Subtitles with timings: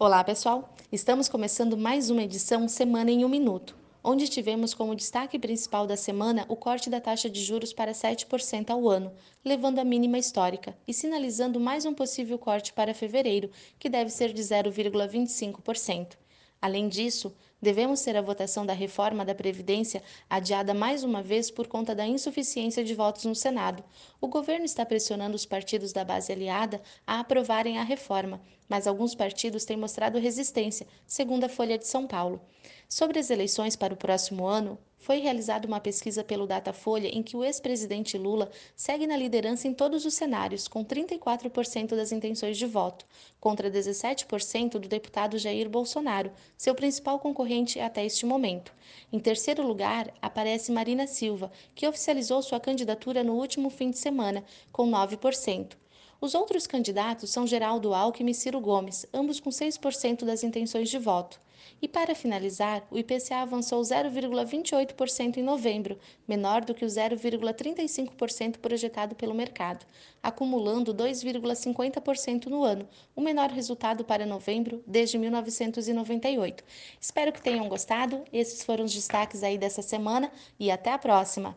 [0.00, 0.72] Olá, pessoal!
[0.92, 5.96] Estamos começando mais uma edição Semana em um Minuto, onde tivemos como destaque principal da
[5.96, 9.10] semana o corte da taxa de juros para 7% ao ano,
[9.44, 14.32] levando a mínima histórica e sinalizando mais um possível corte para fevereiro, que deve ser
[14.32, 16.16] de 0,25%.
[16.60, 21.68] Além disso, devemos ter a votação da reforma da Previdência adiada mais uma vez por
[21.68, 23.84] conta da insuficiência de votos no Senado.
[24.20, 29.14] O governo está pressionando os partidos da base aliada a aprovarem a reforma, mas alguns
[29.14, 32.40] partidos têm mostrado resistência, segundo a Folha de São Paulo.
[32.88, 37.36] Sobre as eleições para o próximo ano, foi realizada uma pesquisa pelo Datafolha em que
[37.36, 42.66] o ex-presidente Lula segue na liderança em todos os cenários, com 34% das intenções de
[42.66, 43.06] voto,
[43.40, 48.72] contra 17% do deputado Jair Bolsonaro, seu principal concorrente até este momento.
[49.12, 54.44] Em terceiro lugar, aparece Marina Silva, que oficializou sua candidatura no último fim de semana,
[54.72, 55.76] com 9%.
[56.20, 60.98] Os outros candidatos são Geraldo Alckmin e Ciro Gomes, ambos com 6% das intenções de
[60.98, 61.40] voto.
[61.80, 69.14] E para finalizar, o IPCA avançou 0,28% em novembro, menor do que o 0,35% projetado
[69.14, 69.86] pelo mercado,
[70.20, 76.64] acumulando 2,50% no ano, o menor resultado para novembro desde 1998.
[77.00, 78.24] Espero que tenham gostado.
[78.32, 81.56] Esses foram os destaques aí dessa semana e até a próxima.